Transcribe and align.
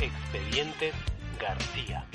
Expedientes 0.00 0.94
García. 1.40 2.06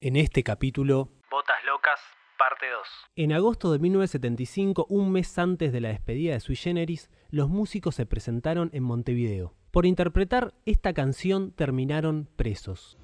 En 0.00 0.16
este 0.16 0.42
capítulo... 0.42 1.10
Botas 1.30 1.64
locas, 1.64 2.00
parte 2.36 2.66
2. 2.68 2.88
En 3.14 3.32
agosto 3.32 3.70
de 3.70 3.78
1975, 3.78 4.86
un 4.88 5.12
mes 5.12 5.38
antes 5.38 5.72
de 5.72 5.80
la 5.80 5.90
despedida 5.90 6.32
de 6.32 6.40
Sui 6.40 6.56
Generis, 6.56 7.08
los 7.30 7.48
músicos 7.48 7.94
se 7.94 8.04
presentaron 8.04 8.70
en 8.72 8.82
Montevideo. 8.82 9.54
Por 9.70 9.86
interpretar 9.86 10.54
esta 10.66 10.92
canción 10.94 11.52
terminaron 11.52 12.28
presos. 12.34 12.98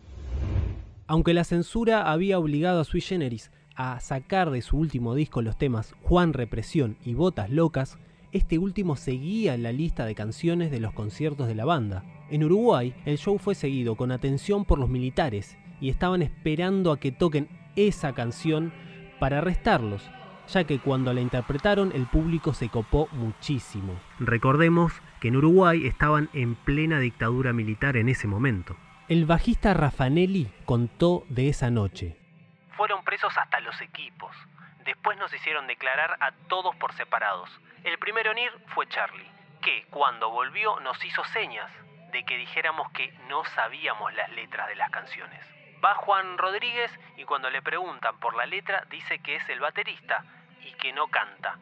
Aunque 1.07 1.35
la 1.35 1.45
censura 1.45 2.11
había 2.11 2.41
obligado 2.41 2.81
a 2.81 2.85
Sui 2.85 3.01
Generis 3.01 3.53
a 3.77 4.01
sacar 4.01 4.51
de 4.51 4.61
su 4.61 4.77
último 4.77 5.15
disco 5.15 5.41
los 5.41 5.57
temas 5.57 5.95
Juan 6.03 6.33
Represión 6.33 6.99
y 7.05 7.15
Botas 7.15 7.51
Locas, 7.51 7.96
este 8.35 8.59
último 8.59 8.96
seguía 8.96 9.54
en 9.54 9.63
la 9.63 9.71
lista 9.71 10.04
de 10.04 10.17
canciones 10.17 10.72
de 10.72 10.81
los 10.81 10.93
conciertos 10.93 11.46
de 11.46 11.54
la 11.54 11.64
banda. 11.64 12.04
En 12.31 12.43
Uruguay, 12.43 12.93
el 13.04 13.17
show 13.17 13.39
fue 13.39 13.54
seguido 13.54 13.95
con 13.95 14.11
atención 14.11 14.64
por 14.64 14.81
los 14.81 14.90
militares 14.90 15.57
y 15.81 15.89
estaban 15.89 16.21
esperando 16.21 16.90
a 16.90 16.99
que 16.99 17.12
toquen 17.12 17.49
esa 17.76 18.12
canción 18.12 18.73
para 19.21 19.39
arrestarlos, 19.39 20.11
ya 20.49 20.64
que 20.64 20.81
cuando 20.81 21.12
la 21.14 21.21
interpretaron 21.21 21.93
el 21.95 22.07
público 22.07 22.54
se 22.54 22.68
copó 22.68 23.09
muchísimo. 23.12 23.95
Recordemos 24.18 24.93
que 25.21 25.29
en 25.29 25.37
Uruguay 25.37 25.87
estaban 25.87 26.29
en 26.32 26.57
plena 26.57 26.98
dictadura 26.98 27.53
militar 27.53 27.96
en 27.96 28.09
ese 28.09 28.26
momento. 28.26 28.76
El 29.09 29.26
bajista 29.26 29.75
Raffanelli 29.75 30.48
contó 30.64 31.25
de 31.29 31.51
esa 31.51 31.71
noche. 31.71 32.17
Hasta 33.23 33.61
los 33.61 33.81
equipos. 33.81 34.34
Después 34.84 35.17
nos 35.19 35.33
hicieron 35.33 35.69
declarar 35.69 36.17
a 36.19 36.33
todos 36.48 36.75
por 36.77 36.92
separados. 36.95 37.48
El 37.84 37.97
primero 37.98 38.33
en 38.33 38.39
ir 38.39 38.53
fue 38.75 38.89
Charlie, 38.89 39.31
que 39.62 39.87
cuando 39.89 40.31
volvió 40.31 40.81
nos 40.81 41.03
hizo 41.05 41.23
señas 41.27 41.70
de 42.11 42.25
que 42.25 42.37
dijéramos 42.37 42.91
que 42.91 43.12
no 43.29 43.45
sabíamos 43.45 44.12
las 44.15 44.31
letras 44.33 44.67
de 44.69 44.75
las 44.75 44.91
canciones. 44.91 45.47
Va 45.83 45.95
Juan 45.95 46.39
Rodríguez 46.39 46.91
y 47.17 47.25
cuando 47.25 47.51
le 47.51 47.62
preguntan 47.62 48.19
por 48.19 48.35
la 48.35 48.47
letra 48.47 48.85
dice 48.91 49.20
que 49.20 49.37
es 49.37 49.48
el 49.48 49.61
baterista 49.61 50.25
y 50.62 50.73
que 50.73 50.92
no 50.92 51.07
canta. 51.07 51.59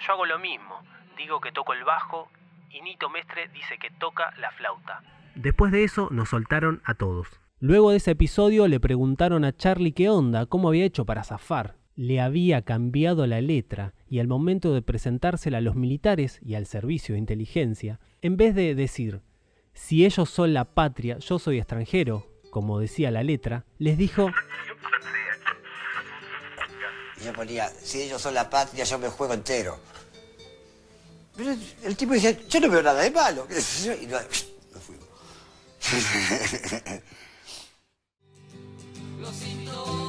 Yo 0.00 0.12
hago 0.12 0.26
lo 0.26 0.40
mismo, 0.40 0.82
digo 1.16 1.40
que 1.40 1.52
toco 1.52 1.72
el 1.72 1.84
bajo 1.84 2.28
y 2.68 2.82
Nito 2.82 3.08
Mestre 3.10 3.48
dice 3.48 3.78
que 3.78 3.90
toca 3.90 4.32
la 4.38 4.50
flauta. 4.50 5.02
Después 5.36 5.70
de 5.70 5.84
eso 5.84 6.08
nos 6.10 6.30
soltaron 6.30 6.82
a 6.84 6.94
todos. 6.94 7.40
Luego 7.58 7.90
de 7.90 7.96
ese 7.96 8.10
episodio 8.10 8.68
le 8.68 8.80
preguntaron 8.80 9.42
a 9.42 9.56
Charlie 9.56 9.92
qué 9.92 10.10
onda, 10.10 10.44
cómo 10.44 10.68
había 10.68 10.84
hecho 10.84 11.06
para 11.06 11.24
zafar. 11.24 11.78
Le 11.94 12.20
había 12.20 12.60
cambiado 12.60 13.26
la 13.26 13.40
letra 13.40 13.94
y 14.10 14.18
al 14.18 14.28
momento 14.28 14.74
de 14.74 14.82
presentársela 14.82 15.58
a 15.58 15.62
los 15.62 15.74
militares 15.74 16.38
y 16.42 16.54
al 16.54 16.66
servicio 16.66 17.14
de 17.14 17.20
inteligencia, 17.20 17.98
en 18.20 18.36
vez 18.36 18.54
de 18.54 18.74
decir, 18.74 19.22
si 19.72 20.04
ellos 20.04 20.28
son 20.28 20.52
la 20.52 20.74
patria, 20.74 21.16
yo 21.18 21.38
soy 21.38 21.56
extranjero, 21.56 22.30
como 22.50 22.78
decía 22.78 23.10
la 23.10 23.22
letra, 23.22 23.64
les 23.78 23.96
dijo... 23.96 24.30
Yo 27.24 27.32
ponía, 27.32 27.70
si 27.70 28.02
ellos 28.02 28.20
son 28.20 28.34
la 28.34 28.50
patria, 28.50 28.84
yo 28.84 28.98
me 28.98 29.08
juego 29.08 29.32
entero. 29.32 29.80
Pero 31.34 31.56
el 31.84 31.96
tipo 31.96 32.12
decía, 32.12 32.32
yo 32.32 32.60
no 32.60 32.68
veo 32.68 32.82
nada 32.82 33.00
de 33.00 33.10
malo. 33.10 33.46
Y 34.02 34.06
no, 34.06 34.18
nos 34.74 34.82
fuimos. 34.82 35.08
los. 39.32 40.05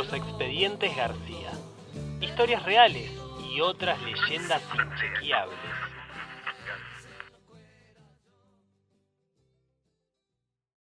Los 0.00 0.14
expedientes 0.14 0.96
García. 0.96 1.50
Historias 2.22 2.62
reales 2.62 3.10
y 3.52 3.60
otras 3.60 4.00
leyendas 4.00 4.62
inchequeables. 4.72 5.89